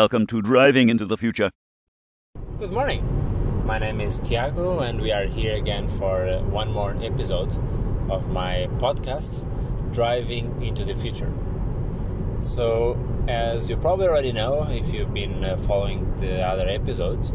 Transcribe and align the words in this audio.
welcome 0.00 0.26
to 0.26 0.40
Driving 0.40 0.88
into 0.88 1.04
the 1.04 1.18
Future. 1.18 1.50
Good 2.56 2.72
morning. 2.72 3.04
My 3.66 3.78
name 3.78 4.00
is 4.00 4.18
Tiago, 4.18 4.80
and 4.80 4.98
we 4.98 5.12
are 5.12 5.24
here 5.24 5.56
again 5.56 5.88
for 5.88 6.26
uh, 6.26 6.40
one 6.44 6.72
more 6.72 6.96
episode 7.02 7.54
of 8.08 8.26
my 8.32 8.66
podcast, 8.78 9.44
Driving 9.92 10.46
into 10.62 10.86
the 10.86 10.94
Future. 10.94 11.30
So, 12.38 12.96
as 13.28 13.68
you 13.68 13.76
probably 13.76 14.08
already 14.08 14.32
know, 14.32 14.66
if 14.70 14.90
you've 14.94 15.12
been 15.12 15.44
uh, 15.44 15.58
following 15.58 16.04
the 16.16 16.40
other 16.46 16.66
episodes, 16.66 17.34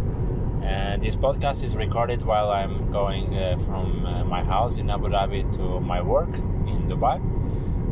and 0.64 1.04
this 1.04 1.16
podcast 1.16 1.64
is 1.64 1.76
recorded 1.76 2.24
while 2.24 2.50
I'm 2.50 2.90
going 2.90 3.38
uh, 3.38 3.60
from 3.60 4.08
uh, 4.08 4.24
my 4.24 4.44
house 4.44 4.80
in 4.80 4.90
Abu 4.90 5.10
Dhabi 5.10 5.54
to 5.58 5.80
my 5.82 6.02
work 6.02 6.34
in 6.66 6.90
Dubai. 6.90 7.22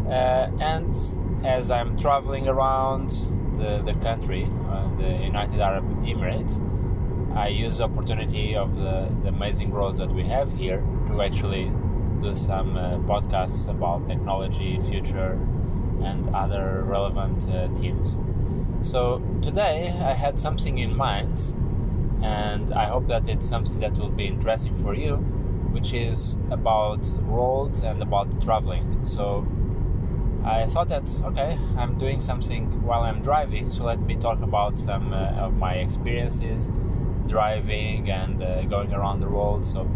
Uh, 0.07 0.49
and 0.59 0.95
as 1.43 1.71
I'm 1.71 1.97
traveling 1.97 2.47
around 2.47 3.09
the, 3.55 3.81
the 3.83 3.93
country, 4.01 4.49
uh, 4.69 4.95
the 4.97 5.23
United 5.23 5.59
Arab 5.59 5.83
Emirates, 6.03 6.59
I 7.35 7.47
use 7.47 7.77
the 7.77 7.85
opportunity 7.85 8.55
of 8.55 8.75
the, 8.75 9.13
the 9.21 9.29
amazing 9.29 9.71
roads 9.71 9.99
that 9.99 10.09
we 10.09 10.23
have 10.25 10.53
here 10.53 10.83
to 11.07 11.21
actually 11.21 11.71
do 12.21 12.35
some 12.35 12.77
uh, 12.77 12.97
podcasts 12.99 13.67
about 13.67 14.07
technology, 14.07 14.79
future, 14.79 15.33
and 16.03 16.27
other 16.33 16.83
relevant 16.85 17.49
uh, 17.49 17.67
themes. 17.75 18.19
So 18.81 19.21
today 19.41 19.89
I 19.89 20.13
had 20.13 20.37
something 20.39 20.77
in 20.77 20.95
mind, 20.95 21.55
and 22.21 22.71
I 22.73 22.85
hope 22.85 23.07
that 23.07 23.27
it's 23.27 23.47
something 23.47 23.79
that 23.79 23.97
will 23.97 24.09
be 24.09 24.25
interesting 24.25 24.75
for 24.75 24.93
you, 24.93 25.17
which 25.71 25.93
is 25.93 26.37
about 26.51 27.05
roads 27.23 27.81
and 27.81 28.01
about 28.01 28.41
traveling. 28.41 29.03
So 29.03 29.45
I 30.45 30.65
thought 30.67 30.89
that 30.89 31.09
okay, 31.23 31.57
I'm 31.77 31.97
doing 31.97 32.19
something 32.19 32.65
while 32.83 33.01
I'm 33.01 33.21
driving, 33.21 33.69
so 33.69 33.85
let 33.85 34.01
me 34.01 34.15
talk 34.15 34.41
about 34.41 34.77
some 34.77 35.13
uh, 35.13 35.45
of 35.45 35.55
my 35.55 35.75
experiences 35.75 36.69
driving 37.27 38.09
and 38.09 38.43
uh, 38.43 38.63
going 38.63 38.93
around 38.93 39.21
the 39.21 39.29
world. 39.29 39.65
So 39.65 39.89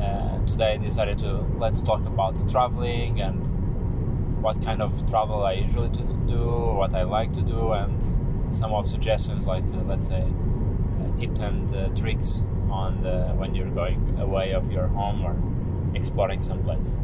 uh, 0.00 0.44
today 0.44 0.74
I 0.74 0.76
decided 0.78 1.18
to 1.18 1.34
let's 1.58 1.82
talk 1.82 2.04
about 2.04 2.48
traveling 2.50 3.20
and 3.20 4.42
what 4.42 4.64
kind 4.64 4.82
of 4.82 5.08
travel 5.08 5.44
I 5.44 5.52
usually 5.52 5.88
do, 5.88 6.74
what 6.74 6.92
I 6.94 7.02
like 7.02 7.32
to 7.34 7.42
do, 7.42 7.72
and 7.72 8.02
some 8.50 8.72
of 8.72 8.86
suggestions 8.88 9.46
like 9.46 9.64
uh, 9.66 9.82
let's 9.86 10.08
say 10.08 10.22
uh, 10.22 11.16
tips 11.16 11.40
and 11.40 11.72
uh, 11.72 11.88
tricks 11.90 12.44
on 12.70 13.02
the, 13.02 13.28
when 13.36 13.54
you're 13.54 13.70
going 13.70 14.18
away 14.18 14.52
of 14.52 14.72
your 14.72 14.88
home 14.88 15.24
or 15.24 15.96
exploring 15.96 16.40
some 16.40 16.62
place. 16.64 16.96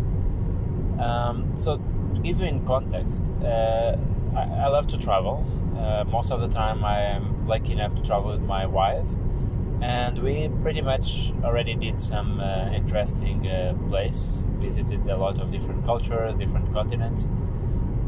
Um, 0.98 1.56
so 1.56 1.80
to 2.14 2.20
give 2.20 2.41
you 2.41 2.46
in 2.46 2.64
context, 2.66 3.24
uh, 3.42 3.96
I, 4.36 4.42
I, 4.42 4.68
love 4.68 4.86
to 4.88 4.98
travel. 4.98 5.44
most 6.10 6.30
of 6.30 6.41
the 6.41 6.48
time, 6.48 6.84
I 6.84 7.00
am 7.00 7.46
lucky 7.46 7.72
enough 7.72 7.94
to 7.96 8.02
travel 8.02 8.30
with 8.30 8.42
my 8.42 8.66
wife 8.66 9.06
and 9.82 10.19
we 10.19 10.48
pretty 10.62 10.80
much 10.80 11.32
already 11.42 11.74
did 11.74 11.98
some 11.98 12.38
uh, 12.41 12.70
interesting 12.72 13.48
uh, 13.48 13.74
place 13.88 14.44
visited 14.58 15.04
a 15.08 15.16
lot 15.16 15.41
of 15.41 15.50
different 15.50 15.84
cultures 15.84 16.36
different 16.36 16.72
continents 16.72 17.27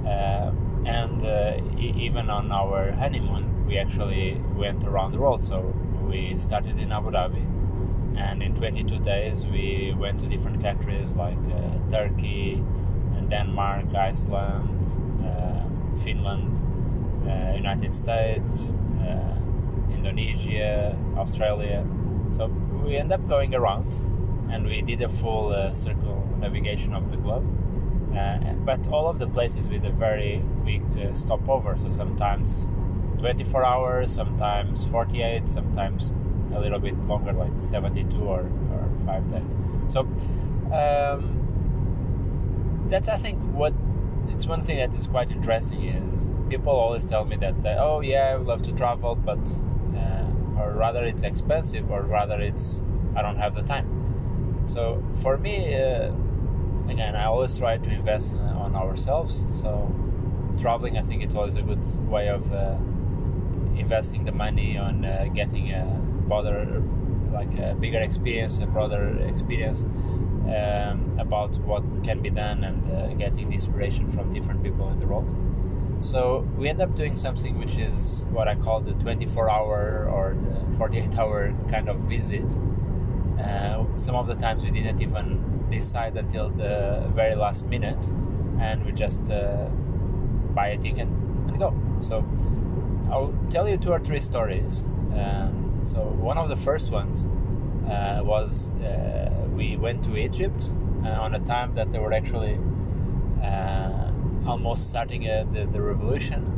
uh, 0.07 0.53
and 0.87 1.25
uh, 1.25 1.61
e- 1.77 1.93
even 1.97 2.31
on 2.31 2.53
our 2.53 2.93
honeymoon 2.93 3.67
we 3.67 3.77
actually 3.77 4.41
went 4.55 4.85
around 4.85 5.11
the 5.11 5.19
world 5.19 5.43
so 5.43 5.61
we 6.09 6.37
started 6.37 6.79
in 6.79 6.93
abu 6.93 7.11
dhabi 7.11 7.45
and 8.17 8.41
in 8.41 8.55
22 8.55 8.99
days 9.01 9.45
we 9.49 9.93
went 9.99 10.21
to 10.21 10.27
different 10.27 10.63
countries 10.63 11.17
like 11.17 11.45
uh, 11.49 11.89
turkey 11.91 12.63
denmark 13.29 13.95
iceland 13.95 14.99
uh, 15.25 15.63
finland 15.97 16.65
united 17.57 17.93
states 17.93 18.75
Indonesia, 20.05 20.95
Australia. 21.17 21.85
So 22.31 22.47
we 22.85 22.97
end 22.97 23.11
up 23.13 23.27
going 23.27 23.55
around 23.55 24.01
and 24.51 24.67
we 24.67 24.83
did 24.83 25.01
a 25.03 25.09
full 25.09 25.49
uh, 25.49 25.73
circle 25.73 26.29
navigation 26.41 26.95
of 26.95 27.09
the 27.09 27.17
globe. 27.17 27.47
Uh, 28.15 28.53
but 28.65 28.87
all 28.89 29.09
of 29.09 29.19
the 29.19 29.27
places 29.27 29.67
with 29.67 29.85
a 29.87 29.91
very 29.91 30.43
quick 30.61 30.83
uh, 30.99 31.15
stopover. 31.15 31.77
So 31.77 31.91
sometimes 31.91 32.69
24 33.19 33.65
hours, 33.65 34.13
sometimes 34.13 34.85
48, 34.85 35.49
sometimes 35.49 36.13
a 36.55 36.61
little 36.61 36.79
bit 36.79 36.97
longer, 37.07 37.33
like 37.33 37.53
72 37.59 38.17
or, 38.19 38.41
or 38.41 38.91
five 39.05 39.27
days. 39.29 39.57
So 39.89 40.01
um, 40.71 41.44
that's, 42.91 43.09
I 43.09 43.17
think, 43.17 43.43
what 43.53 43.75
it's 44.29 44.47
one 44.47 44.61
thing 44.61 44.79
that 44.79 44.95
is 44.95 45.07
quite 45.07 45.31
interesting 45.31 45.85
is 45.85 46.31
people 46.49 46.73
always 46.73 47.05
tell 47.05 47.25
me 47.25 47.37
that, 47.37 47.55
oh 47.79 48.01
yeah, 48.01 48.33
I 48.33 48.35
love 48.37 48.63
to 48.63 48.75
travel, 48.75 49.15
but 49.15 49.39
or 50.59 50.73
rather 50.73 51.05
it's 51.05 51.23
expensive 51.23 51.91
or 51.91 52.03
rather 52.03 52.41
it's 52.41 52.83
i 53.17 53.23
don't 53.23 53.37
have 53.37 53.55
the 53.55 53.63
time. 53.63 53.87
So 54.65 55.03
for 55.23 55.37
me 55.37 55.75
uh, 55.75 56.13
again 56.89 57.15
i 57.17 57.25
always 57.25 57.59
try 57.59 57.79
to 57.79 57.91
invest 57.91 58.37
on 58.37 58.75
ourselves. 58.75 59.35
So 59.61 59.71
traveling 60.59 60.99
i 60.99 61.03
think 61.03 61.23
it's 61.23 61.35
always 61.35 61.57
a 61.57 61.63
good 61.63 61.85
way 62.09 62.29
of 62.29 62.51
uh, 62.53 62.77
investing 63.77 64.25
the 64.25 64.33
money 64.33 64.79
on 64.79 65.05
uh, 65.05 65.27
getting 65.35 65.73
a 65.73 65.85
broader 66.29 66.83
like 67.33 67.53
a 67.59 67.75
bigger 67.75 68.01
experience 68.01 68.59
a 68.59 68.67
broader 68.67 69.19
experience. 69.29 69.85
Um, 70.45 70.84
about 71.27 71.57
what 71.71 71.85
can 72.05 72.21
be 72.21 72.31
done 72.31 72.65
and 72.65 72.81
uh, 72.93 73.15
getting 73.15 73.49
the 73.49 73.55
inspiration 73.55 74.09
from 74.09 74.31
different 74.31 74.63
people 74.63 74.89
in 74.91 74.99
the 74.99 75.07
world 75.07 75.35
so 76.05 76.47
we 76.59 76.69
end 76.69 76.83
up 76.83 76.95
doing 76.95 77.17
something 77.17 77.59
which 77.59 77.79
is 77.79 78.27
what 78.31 78.47
I 78.47 78.57
call 78.57 78.81
the 78.81 78.93
24 78.93 79.51
hour 79.51 80.07
or 80.13 80.37
the 80.69 80.77
48 80.77 81.19
hour 81.19 81.55
kind 81.71 81.89
of 81.89 81.97
visit. 82.01 82.59
Uh, 83.41 83.85
some 83.97 84.15
of 84.15 84.27
the 84.27 84.35
times 84.35 84.65
we 84.65 84.71
didn't 84.71 85.01
even 85.01 85.69
decide 85.71 86.15
until 86.19 86.51
the 86.51 87.09
very 87.15 87.35
last 87.35 87.65
minute 87.65 88.13
and 88.61 88.85
we 88.85 88.93
just 88.93 89.31
uh, 89.31 89.65
buy 90.55 90.69
a 90.69 90.77
ticket 90.77 91.09
and 91.09 91.59
go. 91.59 91.75
So 92.03 92.23
I'll 93.11 93.35
tell 93.49 93.67
you 93.67 93.79
two 93.79 93.93
or 93.93 93.99
three 93.99 94.21
stories. 94.21 94.83
Um, 95.17 95.81
so 95.85 96.01
one 96.03 96.37
of 96.37 96.51
the 96.51 96.57
first 96.57 96.93
ones 96.93 97.27
uh, 97.89 98.21
was 98.23 98.71
uh, 98.73 99.31
we 99.55 99.79
went 99.79 100.05
to 100.05 100.19
Egypt 100.19 100.69
on 101.11 101.35
a 101.35 101.41
time 101.41 101.75
that 101.75 101.91
they 101.91 101.99
were 101.99 102.13
actually 102.13 102.59
uh, 103.43 104.11
almost 104.47 104.91
starting 104.91 105.29
uh, 105.29 105.45
the, 105.51 105.65
the 105.67 105.81
revolution. 105.81 106.51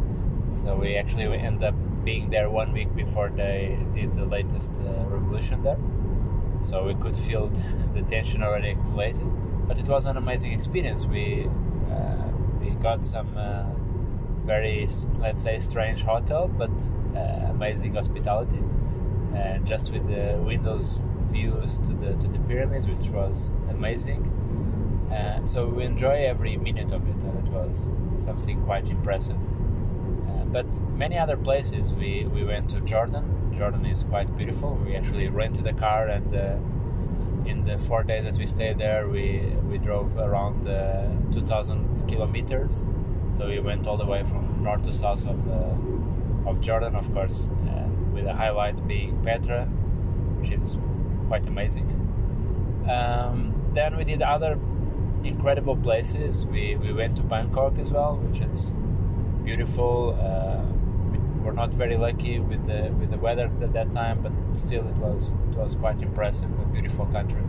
So 0.51 0.77
we 0.77 0.97
actually 0.97 1.25
end 1.37 1.63
up 1.63 1.75
being 2.05 2.31
there 2.31 2.49
one 2.49 2.73
week 2.73 2.95
before 2.95 3.31
they 3.31 3.79
did 3.95 4.13
the 4.13 4.25
latest 4.25 4.81
uh, 4.81 5.05
revolution 5.07 5.63
there. 5.63 5.79
So 6.63 6.85
we 6.85 6.95
could 6.95 7.17
feel 7.17 7.47
the 7.95 8.03
tension 8.03 8.43
already 8.43 8.71
accumulating. 8.71 9.65
But 9.67 9.79
it 9.79 9.89
was 9.89 10.07
an 10.07 10.17
amazing 10.17 10.53
experience. 10.53 11.07
We 11.07 11.49
uh, 11.91 12.29
we 12.61 12.71
got 12.71 13.05
some 13.05 13.37
uh, 13.37 13.65
very 14.45 14.87
let's 15.19 15.43
say 15.43 15.59
strange 15.59 16.03
hotel, 16.03 16.47
but 16.47 16.95
uh, 17.17 17.51
amazing 17.51 17.95
hospitality, 17.95 18.61
and 19.35 19.67
just 19.67 19.93
with 19.93 20.07
the 20.07 20.41
windows 20.45 21.09
views 21.27 21.79
to 21.79 21.93
the 21.93 22.15
to 22.15 22.29
the 22.29 22.39
pyramids, 22.41 22.89
which 22.89 23.09
was 23.11 23.53
amazing 23.69 24.23
uh, 25.11 25.45
so 25.45 25.67
we 25.67 25.85
enjoy 25.85 26.25
every 26.27 26.57
minute 26.57 26.93
of 26.93 27.07
it, 27.09 27.23
and 27.23 27.47
it 27.47 27.53
was 27.53 27.91
something 28.17 28.61
quite 28.63 28.91
impressive. 28.91 29.37
Uh, 29.37 30.45
but 30.47 30.81
many 30.97 31.17
other 31.17 31.37
places, 31.37 31.95
we, 31.95 32.27
we 32.27 32.43
went 32.43 32.69
to 32.71 32.81
Jordan. 32.81 33.53
Jordan 33.53 33.87
is 33.87 34.05
quite 34.05 34.37
beautiful. 34.37 34.75
We 34.85 34.97
actually 34.97 35.29
rented 35.29 35.67
a 35.69 35.73
car, 35.73 36.09
and 36.09 36.35
uh, 36.35 36.57
in 37.47 37.63
the 37.63 37.79
four 37.79 38.03
days 38.03 38.25
that 38.25 38.37
we 38.37 38.47
stayed 38.47 38.79
there, 38.79 39.09
we, 39.09 39.41
we 39.71 39.79
drove 39.79 40.17
around 40.19 40.67
uh, 40.67 41.09
2,000 41.31 42.09
kilometers. 42.09 42.85
So 43.35 43.49
we 43.49 43.61
went 43.61 43.87
all 43.87 43.97
the 43.97 44.07
way 44.07 44.25
from 44.25 44.63
north 44.63 44.85
to 44.85 44.93
south 44.93 45.27
of, 45.27 45.49
uh, 45.49 46.51
of 46.51 46.61
Jordan, 46.61 46.97
of 46.97 47.13
course, 47.13 47.51
with 48.13 48.27
a 48.27 48.33
highlight 48.33 48.87
being 48.89 49.23
Petra, 49.23 49.67
which 50.41 50.51
is 50.51 50.79
quite 51.27 51.47
amazing. 51.47 51.87
Um, 52.89 53.55
then 53.73 53.97
we 53.97 54.05
did 54.05 54.23
other 54.23 54.59
incredible 55.25 55.77
places. 55.77 56.47
We, 56.47 56.77
we 56.77 56.93
went 56.93 57.17
to 57.17 57.23
Bangkok 57.23 57.79
as 57.79 57.93
well, 57.93 58.17
which 58.17 58.41
is 58.41 58.75
beautiful. 59.45 60.17
Uh, 60.21 60.63
we 61.11 61.45
were 61.45 61.53
not 61.53 61.75
very 61.75 61.97
lucky 61.97 62.39
with 62.39 62.65
the 62.65 62.93
with 62.99 63.11
the 63.11 63.19
weather 63.19 63.51
at 63.63 63.73
that 63.73 63.93
time, 63.93 64.21
but 64.23 64.33
still 64.59 64.87
it 64.87 64.97
was 64.97 65.33
it 65.51 65.57
was 65.57 65.75
quite 65.75 66.01
impressive. 66.03 66.51
A 66.61 66.67
beautiful 66.67 67.07
country. 67.07 67.43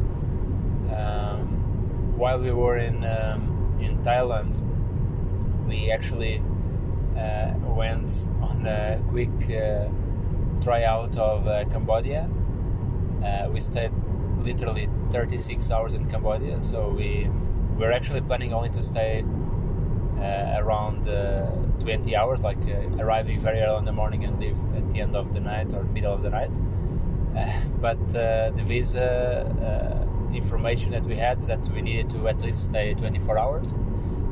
Um, 0.96 2.18
while 2.18 2.40
we 2.40 2.52
were 2.52 2.78
in 2.78 3.04
um, 3.04 3.78
in 3.80 3.98
Thailand, 4.04 4.62
we 5.68 5.92
actually 5.92 6.42
uh, 7.18 7.54
went 7.76 8.30
on 8.42 8.66
a 8.66 9.02
quick 9.08 9.30
uh, 9.52 9.88
tryout 10.62 11.18
of 11.18 11.48
uh, 11.48 11.66
Cambodia. 11.66 12.30
Uh, 13.24 13.50
we 13.52 13.60
stayed 13.60 13.92
literally 14.40 14.88
36 15.10 15.72
hours 15.72 15.94
in 15.94 16.10
Cambodia, 16.10 16.62
so 16.62 16.90
we 16.90 17.30
we're 17.78 17.92
actually 17.92 18.22
planning 18.22 18.54
only 18.54 18.70
to 18.70 18.82
stay 18.82 19.24
uh, 20.20 20.56
around 20.58 21.08
uh, 21.08 21.46
20 21.80 22.16
hours, 22.16 22.44
like 22.44 22.58
uh, 22.68 23.04
arriving 23.04 23.40
very 23.40 23.60
early 23.60 23.78
in 23.78 23.86
the 23.86 23.92
morning 23.92 24.24
and 24.24 24.40
leave 24.40 24.58
at 24.76 24.90
the 24.90 25.00
end 25.00 25.16
of 25.16 25.32
the 25.32 25.40
night 25.40 25.74
or 25.74 25.84
middle 25.84 26.14
of 26.14 26.22
the 26.24 26.30
night. 26.30 26.58
Uh, 27.36 27.52
but 27.80 28.00
uh, 28.16 28.50
the 28.52 28.64
visa 28.64 30.04
information 30.34 30.92
that 30.92 31.04
we 31.04 31.16
had 31.16 31.40
is 31.40 31.48
that 31.48 31.68
we 31.70 31.82
needed 31.82 32.10
to 32.10 32.28
at 32.28 32.42
least 32.42 32.66
stay 32.66 32.94
24 32.94 33.38
hours. 33.38 33.74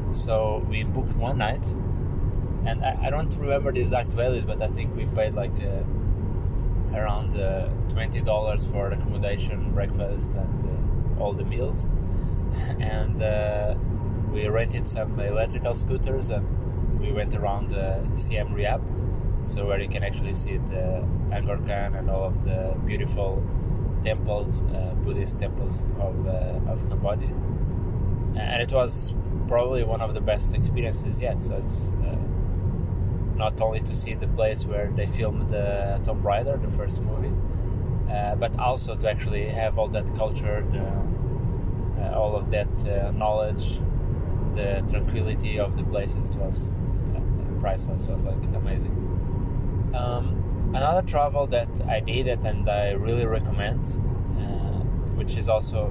So 0.09 0.65
we 0.69 0.83
booked 0.83 1.15
one 1.15 1.37
night, 1.37 1.65
and 2.65 2.81
I, 2.83 2.97
I 3.03 3.09
don't 3.09 3.33
remember 3.37 3.71
the 3.71 3.81
exact 3.81 4.11
values, 4.13 4.43
but 4.43 4.61
I 4.61 4.67
think 4.67 4.95
we 4.95 5.05
paid 5.05 5.33
like 5.33 5.55
around 6.93 7.35
uh, 7.35 7.69
twenty 7.89 8.21
dollars 8.21 8.65
for 8.65 8.91
accommodation, 8.91 9.73
breakfast, 9.73 10.33
and 10.33 11.19
all 11.19 11.33
the 11.33 11.45
meals. 11.45 11.87
and 12.79 13.19
we 14.31 14.47
rented 14.47 14.87
some 14.87 15.19
electrical 15.19 15.73
scooters 15.73 16.29
and 16.29 16.45
we 16.99 17.11
went 17.11 17.33
around 17.33 17.69
the 17.69 18.03
Siem 18.13 18.53
Reap, 18.53 18.81
so 19.45 19.65
where 19.65 19.79
you 19.79 19.87
can 19.87 20.03
actually 20.03 20.33
see 20.33 20.57
the 20.57 21.03
Angkor 21.29 21.65
Khan 21.65 21.95
and 21.95 22.09
all 22.09 22.25
of 22.25 22.43
the 22.43 22.75
beautiful 22.85 23.43
temples, 24.03 24.61
uh, 24.63 24.93
Buddhist 25.03 25.39
temples 25.39 25.85
of, 25.99 26.27
uh, 26.27 26.71
of 26.71 26.87
Cambodia. 26.89 27.29
And 28.37 28.61
it 28.61 28.71
was 28.73 29.13
probably 29.47 29.83
one 29.83 30.01
of 30.01 30.13
the 30.13 30.21
best 30.21 30.53
experiences 30.53 31.21
yet. 31.21 31.43
So 31.43 31.55
it's 31.55 31.93
uh, 32.03 32.17
not 33.35 33.59
only 33.61 33.79
to 33.81 33.93
see 33.93 34.13
the 34.13 34.27
place 34.27 34.65
where 34.65 34.87
they 34.95 35.05
filmed 35.05 35.49
the 35.49 35.99
Tomb 36.03 36.25
Raider, 36.25 36.57
the 36.57 36.71
first 36.71 37.01
movie, 37.01 37.33
uh, 38.11 38.35
but 38.35 38.57
also 38.59 38.95
to 38.95 39.09
actually 39.09 39.45
have 39.45 39.77
all 39.77 39.87
that 39.89 40.13
culture, 40.15 40.65
the, 40.71 42.01
uh, 42.01 42.19
all 42.19 42.35
of 42.35 42.49
that 42.51 42.87
uh, 42.87 43.11
knowledge, 43.11 43.79
the 44.53 44.83
tranquility 44.89 45.59
of 45.59 45.75
the 45.75 45.83
places. 45.83 46.29
It 46.29 46.35
was 46.37 46.71
priceless. 47.59 48.07
It 48.07 48.11
was 48.11 48.25
like 48.25 48.45
amazing. 48.55 48.91
Um, 49.95 50.71
another 50.75 51.01
travel 51.01 51.47
that 51.47 51.81
I 51.87 51.99
did 51.99 52.27
it 52.27 52.45
and 52.45 52.69
I 52.69 52.91
really 52.91 53.25
recommend, 53.25 53.85
uh, 54.39 54.83
which 55.17 55.35
is 55.35 55.49
also 55.49 55.89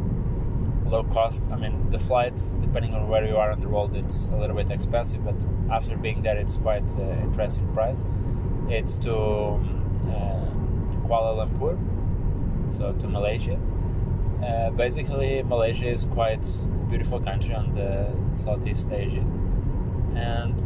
low 0.94 1.02
cost. 1.04 1.50
I 1.50 1.56
mean, 1.56 1.90
the 1.90 1.98
flight, 1.98 2.38
depending 2.60 2.94
on 2.94 3.08
where 3.08 3.24
you 3.26 3.36
are 3.36 3.50
in 3.50 3.60
the 3.60 3.68
world, 3.68 3.94
it's 3.94 4.28
a 4.28 4.36
little 4.36 4.56
bit 4.56 4.70
expensive, 4.70 5.24
but 5.24 5.38
after 5.70 5.96
being 5.96 6.22
there, 6.22 6.36
it's 6.36 6.56
quite 6.56 6.88
uh, 6.96 7.02
interesting 7.26 7.66
price. 7.74 8.04
It's 8.68 8.96
to 8.98 9.14
um, 9.14 9.64
uh, 10.14 11.06
Kuala 11.06 11.32
Lumpur, 11.38 11.74
so 12.76 12.92
to 13.00 13.06
Malaysia. 13.08 13.58
Uh, 14.42 14.70
basically, 14.70 15.42
Malaysia 15.42 15.88
is 15.88 16.04
quite 16.04 16.46
a 16.46 16.86
beautiful 16.90 17.20
country 17.20 17.54
on 17.54 17.72
the 17.72 17.90
Southeast 18.34 18.92
Asia, 18.92 19.24
and 20.14 20.56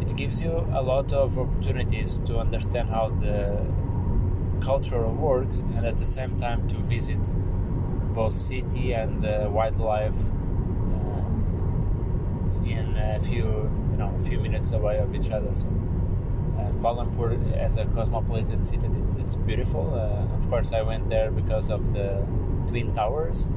it 0.00 0.14
gives 0.16 0.40
you 0.40 0.52
a 0.80 0.82
lot 0.82 1.12
of 1.12 1.38
opportunities 1.38 2.18
to 2.28 2.38
understand 2.38 2.88
how 2.90 3.08
the 3.24 3.38
culture 4.60 5.06
works 5.08 5.62
and 5.76 5.84
at 5.84 5.96
the 5.96 6.06
same 6.06 6.36
time 6.36 6.60
to 6.68 6.76
visit 6.76 7.34
both 8.14 8.32
city 8.32 8.92
and 8.94 9.24
uh, 9.24 9.48
wildlife 9.50 10.16
uh, 10.30 11.24
in 12.64 12.96
a 12.96 13.20
few 13.20 13.44
you 13.90 13.96
know 13.98 14.14
a 14.18 14.22
few 14.22 14.38
minutes 14.40 14.72
away 14.72 14.98
of 14.98 15.14
each 15.14 15.30
other. 15.30 15.54
So 15.54 15.66
uh, 16.58 16.70
Kuala 16.80 17.04
Lumpur 17.06 17.30
as 17.56 17.76
a 17.76 17.84
cosmopolitan 17.86 18.64
city 18.64 18.88
it's, 19.04 19.14
it's 19.16 19.36
beautiful. 19.36 19.94
Uh, 19.94 20.36
of 20.36 20.48
course 20.48 20.72
I 20.72 20.82
went 20.82 21.08
there 21.08 21.30
because 21.30 21.70
of 21.70 21.92
the 21.92 22.24
twin 22.68 22.92
towers. 22.92 23.48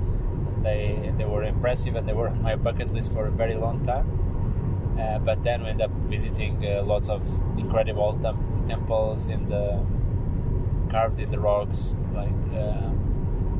They 0.62 1.13
they 1.18 1.25
were 1.25 1.44
impressive 1.44 1.95
and 1.95 2.07
they 2.07 2.13
were 2.13 2.30
on 2.33 2.42
my 2.42 2.56
bucket 2.56 2.94
list 2.94 3.13
for 3.13 3.27
a 3.27 3.31
very 3.31 3.56
long 3.56 3.80
time. 3.83 4.07
Uh, 5.00 5.19
but 5.19 5.44
then 5.44 5.62
we 5.63 5.69
end 5.69 5.81
up 5.81 5.92
visiting 6.09 6.57
uh, 6.65 6.81
lots 6.83 7.07
of 7.09 7.21
incredible 7.57 8.15
tem- 8.19 8.63
temples 8.68 9.27
in 9.27 9.45
the 9.45 9.80
carved 10.89 11.19
in 11.19 11.30
the 11.30 11.39
rocks. 11.39 11.95
Like 12.13 12.33
uh, 12.54 12.89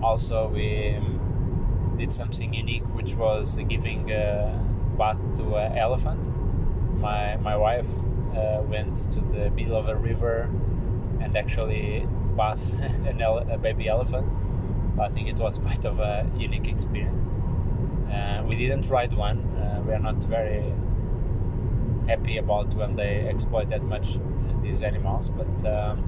also 0.02 0.50
we 0.50 0.96
um, 0.96 1.96
did 1.98 2.12
something 2.12 2.54
unique, 2.54 2.86
which 2.96 3.16
was 3.16 3.58
giving 3.68 4.12
a 4.12 4.60
bath 4.98 5.20
to 5.38 5.56
an 5.56 5.78
elephant. 5.78 6.32
My 7.00 7.38
my 7.38 7.56
wife 7.58 7.90
uh, 8.36 8.62
went 8.64 8.96
to 9.14 9.22
the 9.22 9.50
middle 9.52 9.76
of 9.78 9.88
a 9.90 9.96
river 9.96 10.50
and 11.22 11.36
actually 11.38 12.08
bath 12.36 12.64
an 13.10 13.22
ele- 13.22 13.48
a 13.50 13.58
baby 13.58 13.88
elephant. 13.88 14.32
I 15.00 15.10
think 15.10 15.28
it 15.30 15.38
was 15.40 15.58
quite 15.58 15.86
of 15.86 16.00
a 16.00 16.30
unique 16.38 16.68
experience. 16.68 17.30
Uh, 18.12 18.44
we 18.48 18.56
didn't 18.56 18.90
ride 18.90 19.14
one. 19.14 19.40
we 19.86 19.94
are 19.94 20.00
not 20.00 20.16
very 20.26 20.74
happy 22.08 22.38
about 22.38 22.74
when 22.76 22.96
they 22.96 23.28
exploit 23.28 23.70
that 23.70 23.84
much 23.84 24.18
uh, 24.18 24.22
these 24.62 24.84
animals. 24.84 25.30
But 25.30 25.66
um, 25.66 26.04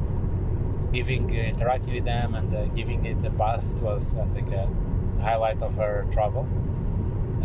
giving, 0.92 1.30
uh, 1.32 1.42
interacting 1.42 1.94
with 1.94 2.06
them 2.06 2.36
and 2.36 2.54
uh, 2.54 2.66
giving 2.68 3.06
it 3.06 3.24
a 3.24 3.30
bath 3.30 3.82
was, 3.82 4.16
I 4.16 4.26
think, 4.28 4.52
a 4.52 4.70
highlight 5.22 5.62
of 5.62 5.76
her 5.76 6.08
travel. 6.12 6.48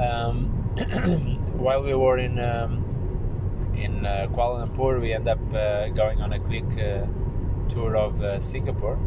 Um, 0.01 0.47
while 1.55 1.83
we 1.83 1.95
were 1.95 2.19
in 2.19 2.39
um, 2.39 2.85
in 3.77 4.07
uh, 4.07 4.29
Kuala 4.33 4.67
Lumpur, 4.67 5.01
we 5.01 5.13
end 5.13 5.29
up 5.29 5.41
uh, 5.53 5.89
going 5.89 6.21
on 6.21 6.33
a 6.33 6.39
quick 6.39 6.67
uh, 6.79 7.07
tour 7.69 7.97
of 7.97 8.43
Singapore. 8.43 8.99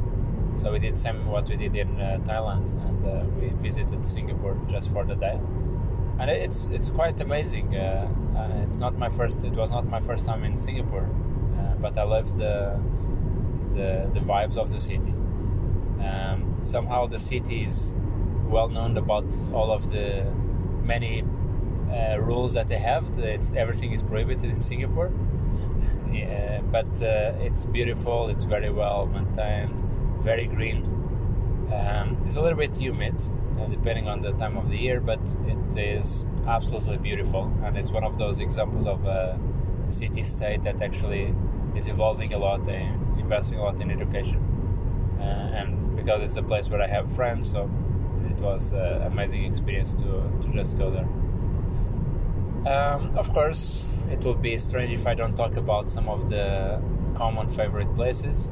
So 0.54 0.72
we 0.72 0.80
did 0.80 0.98
same 0.98 1.26
what 1.28 1.48
we 1.50 1.56
did 1.56 1.76
in 1.76 1.98
Thailand, 1.98 2.74
and 2.88 3.40
we 3.40 3.50
visited 3.62 4.06
Singapore 4.06 4.58
just 4.68 4.92
for 4.92 5.06
the 5.06 5.16
day 5.16 5.40
and 6.20 6.30
it's 6.30 6.68
it's 6.68 6.90
quite 6.90 7.20
amazing. 7.20 7.76
Uh, 7.76 8.08
uh, 8.36 8.64
it's 8.68 8.80
not 8.80 8.98
my 8.98 9.10
first. 9.10 9.44
It 9.44 9.56
was 9.56 9.72
not 9.72 9.88
my 9.88 10.00
first 10.00 10.26
time 10.26 10.44
in 10.44 10.60
Singapore, 10.60 11.08
uh, 11.60 11.76
but 11.80 11.98
I 11.98 12.04
love 12.04 12.38
the, 12.38 12.80
the 13.78 14.10
the 14.14 14.20
vibes 14.20 14.58
of 14.58 14.72
the 14.72 14.80
city. 14.80 15.14
Um, 16.04 16.58
somehow 16.62 17.08
the 17.08 17.20
city 17.20 17.64
is 17.64 17.96
well 18.48 18.70
known 18.70 18.98
about 18.98 19.34
all 19.54 19.72
of 19.72 19.92
the 19.92 20.26
many 20.84 21.24
uh, 21.92 22.18
rules 22.20 22.54
that 22.54 22.68
they 22.68 22.78
have. 22.78 23.04
It's 23.20 23.54
everything 23.54 23.92
is 23.92 24.04
prohibited 24.04 24.50
in 24.50 24.62
Singapore. 24.62 25.12
yeah, 26.12 26.62
but 26.72 27.02
uh, 27.02 27.34
it's 27.40 27.66
beautiful. 27.66 28.30
It's 28.30 28.44
very 28.44 28.70
well 28.70 29.08
maintained, 29.08 29.86
very 30.20 30.48
green. 30.48 30.84
Um, 31.74 32.18
it's 32.24 32.38
a 32.38 32.42
little 32.42 32.58
bit 32.58 32.76
humid, 32.76 33.22
uh, 33.60 33.66
depending 33.68 34.08
on 34.08 34.22
the 34.22 34.32
time 34.34 34.58
of 34.58 34.70
the 34.70 34.78
year, 34.78 35.02
but 35.02 35.20
it 35.48 35.78
is 35.78 36.26
absolutely 36.48 36.98
beautiful. 36.98 37.52
And 37.64 37.78
it's 37.78 37.92
one 37.92 38.06
of 38.06 38.18
those 38.18 38.40
examples 38.40 38.88
of 38.88 39.06
a 39.06 39.38
city 39.88 40.24
state 40.24 40.64
that 40.64 40.82
actually 40.82 41.34
is 41.76 41.88
evolving 41.88 42.34
a 42.34 42.38
lot 42.38 42.68
and 42.68 43.07
investing 43.28 43.60
a 43.60 43.64
lot 43.64 43.82
in 43.82 43.92
education. 43.92 44.40
Uh, 45.20 45.60
and 45.60 45.96
because 45.98 46.24
it's 46.24 46.38
a 46.38 46.44
place 46.44 46.70
where 46.70 46.82
I 46.82 46.88
have 46.88 47.14
friends, 47.14 47.50
so 47.52 47.70
it 48.32 48.40
was 48.42 48.72
an 48.72 49.02
amazing 49.04 49.44
experience 49.44 49.92
to, 50.02 50.08
to 50.42 50.48
just 50.54 50.78
go 50.78 50.90
there. 50.90 51.08
Um, 52.74 53.18
of 53.18 53.34
course, 53.34 53.94
it 54.10 54.24
would 54.24 54.42
be 54.42 54.58
strange 54.58 54.92
if 54.94 55.06
I 55.08 55.14
don't 55.14 55.36
talk 55.36 55.58
about 55.58 55.92
some 55.92 56.08
of 56.08 56.30
the 56.30 56.82
common 57.16 57.48
favorite 57.48 57.94
places. 57.96 58.50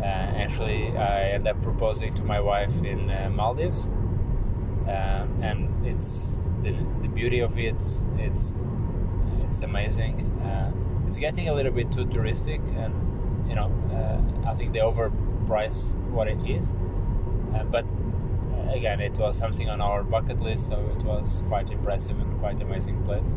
Uh, 0.00 0.04
actually, 0.44 0.96
I 0.96 1.32
ended 1.34 1.48
up 1.48 1.62
proposing 1.62 2.14
to 2.14 2.24
my 2.24 2.40
wife 2.40 2.82
in 2.82 3.10
uh, 3.10 3.30
Maldives, 3.30 3.86
um, 4.88 5.28
and 5.42 5.86
it's 5.86 6.38
the, 6.62 6.72
the 7.02 7.08
beauty 7.08 7.40
of 7.40 7.58
it. 7.58 7.82
It's 8.18 8.54
it's 9.46 9.62
amazing. 9.62 10.16
It's 11.10 11.18
getting 11.18 11.48
a 11.48 11.52
little 11.52 11.72
bit 11.72 11.90
too 11.90 12.04
touristic, 12.06 12.60
and 12.76 12.94
you 13.48 13.56
know, 13.56 13.68
uh, 13.92 14.48
I 14.48 14.54
think 14.54 14.72
they 14.72 14.78
overprice 14.78 15.96
what 16.12 16.28
it 16.28 16.40
is. 16.48 16.76
Uh, 17.52 17.64
but 17.64 17.84
uh, 17.84 18.70
again, 18.70 19.00
it 19.00 19.18
was 19.18 19.36
something 19.36 19.68
on 19.68 19.80
our 19.80 20.04
bucket 20.04 20.40
list, 20.40 20.68
so 20.68 20.76
it 20.96 21.02
was 21.02 21.42
quite 21.48 21.72
impressive 21.72 22.16
and 22.16 22.38
quite 22.38 22.60
amazing 22.60 23.02
place. 23.02 23.34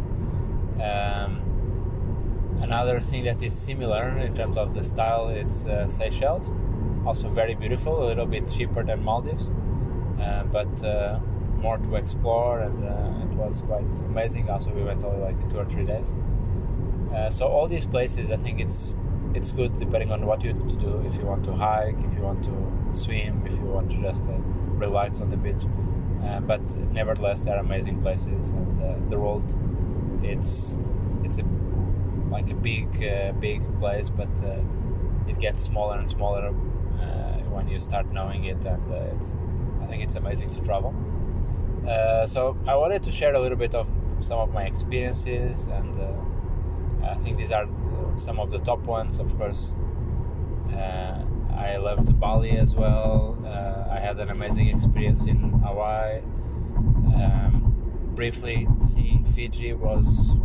Um, 0.79 1.41
Another 2.61 2.99
thing 2.99 3.23
that 3.23 3.41
is 3.41 3.57
similar 3.57 4.19
in 4.19 4.35
terms 4.35 4.55
of 4.55 4.75
the 4.75 4.83
style, 4.83 5.29
it's 5.29 5.65
uh, 5.65 5.87
Seychelles. 5.87 6.53
Also 7.07 7.27
very 7.27 7.55
beautiful, 7.55 8.03
a 8.03 8.05
little 8.05 8.27
bit 8.27 8.47
cheaper 8.55 8.83
than 8.83 9.03
Maldives, 9.03 9.51
uh, 10.21 10.43
but 10.43 10.83
uh, 10.83 11.19
more 11.57 11.79
to 11.79 11.95
explore, 11.95 12.59
and 12.59 12.83
it 13.31 13.35
was 13.35 13.63
quite 13.63 13.99
amazing. 14.01 14.47
Also, 14.51 14.71
we 14.71 14.83
went 14.83 15.03
only 15.03 15.21
like 15.21 15.49
two 15.49 15.57
or 15.57 15.65
three 15.65 15.85
days. 15.87 16.15
Uh, 17.13 17.29
so 17.29 17.47
all 17.47 17.67
these 17.67 17.85
places, 17.85 18.31
I 18.31 18.37
think 18.37 18.59
it's 18.59 18.97
it's 19.35 19.51
good 19.51 19.73
depending 19.73 20.11
on 20.11 20.25
what 20.25 20.43
you 20.43 20.53
to 20.53 20.75
do. 20.75 21.03
If 21.07 21.15
you 21.15 21.25
want 21.25 21.43
to 21.45 21.53
hike, 21.53 21.97
if 22.05 22.13
you 22.15 22.21
want 22.21 22.43
to 22.43 22.95
swim, 22.95 23.43
if 23.45 23.53
you 23.53 23.61
want 23.61 23.91
to 23.91 24.01
just 24.01 24.29
uh, 24.29 24.33
relax 24.77 25.21
on 25.21 25.29
the 25.29 25.37
beach. 25.37 25.63
but 26.47 26.61
nevertheless, 26.91 27.41
they 27.43 27.51
are 27.51 27.59
amazing 27.59 28.01
places, 28.01 28.51
and 28.51 29.09
the 29.11 29.19
world, 29.19 29.57
it's 30.23 30.77
it's 31.23 31.39
a 31.39 31.43
like 32.29 32.49
a 32.49 32.55
big 32.55 32.87
uh, 33.03 33.31
big 33.33 33.61
place, 33.79 34.09
but 34.09 34.33
uh, 34.43 34.57
it 35.27 35.39
gets 35.39 35.61
smaller 35.61 35.97
and 35.97 36.09
smaller 36.09 36.47
uh, 36.47 37.37
when 37.53 37.67
you 37.67 37.79
start 37.79 38.11
knowing 38.11 38.45
it, 38.45 38.65
and 38.65 38.87
it's 39.13 39.35
I 39.81 39.85
think 39.85 40.03
it's 40.03 40.15
amazing 40.15 40.49
to 40.51 40.61
travel. 40.61 40.93
so 42.25 42.57
I 42.65 42.75
wanted 42.75 43.03
to 43.03 43.11
share 43.11 43.33
a 43.35 43.39
little 43.39 43.57
bit 43.57 43.75
of 43.75 43.87
some 44.19 44.39
of 44.39 44.53
my 44.53 44.63
experiences 44.63 45.67
and 45.67 45.97
I 47.13 47.17
think 47.17 47.37
these 47.37 47.51
are 47.51 47.67
some 48.15 48.39
of 48.39 48.49
the 48.49 48.59
top 48.59 48.87
ones, 48.87 49.19
of 49.19 49.37
course. 49.37 49.75
Uh, 50.73 51.23
I 51.55 51.77
loved 51.77 52.19
Bali 52.19 52.57
as 52.57 52.75
well. 52.75 53.37
Uh, 53.45 53.93
I 53.93 53.99
had 53.99 54.19
an 54.19 54.29
amazing 54.29 54.67
experience 54.67 55.27
in 55.27 55.37
Hawaii. 55.59 56.21
Um, 57.15 58.11
briefly, 58.15 58.67
see 58.79 59.21
Fiji 59.35 59.73
was 59.73 60.35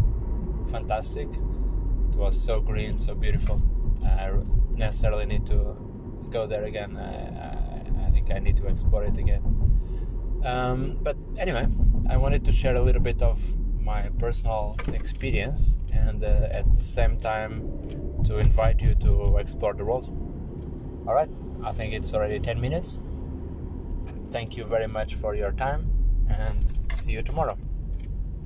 fantastic. 0.70 1.28
It 1.28 2.16
was 2.16 2.38
so 2.38 2.60
green, 2.60 2.98
so 2.98 3.14
beautiful. 3.14 3.62
I 4.04 4.32
necessarily 4.74 5.24
need 5.24 5.46
to 5.46 5.74
go 6.28 6.46
there 6.46 6.64
again. 6.64 6.98
I, 6.98 8.04
I, 8.04 8.06
I 8.06 8.10
think 8.10 8.30
I 8.30 8.40
need 8.40 8.58
to 8.58 8.66
explore 8.66 9.04
it 9.04 9.16
again. 9.16 9.42
Um, 10.44 10.98
but 11.02 11.16
anyway, 11.38 11.66
I 12.10 12.18
wanted 12.18 12.44
to 12.44 12.52
share 12.52 12.74
a 12.74 12.80
little 12.80 13.02
bit 13.02 13.22
of 13.22 13.40
my 13.88 14.10
personal 14.18 14.76
experience 14.92 15.78
and 15.92 16.22
uh, 16.22 16.58
at 16.58 16.70
the 16.70 16.78
same 16.78 17.16
time 17.16 17.52
to 18.22 18.36
invite 18.38 18.82
you 18.82 18.94
to 18.96 19.38
explore 19.38 19.72
the 19.72 19.84
world. 19.84 20.06
All 21.06 21.14
right, 21.14 21.30
I 21.64 21.72
think 21.72 21.94
it's 21.94 22.12
already 22.12 22.38
10 22.38 22.60
minutes. 22.60 23.00
Thank 24.30 24.58
you 24.58 24.64
very 24.64 24.86
much 24.86 25.14
for 25.14 25.34
your 25.34 25.52
time 25.52 25.90
and 26.28 26.70
see 26.94 27.12
you 27.12 27.22
tomorrow. 27.22 27.56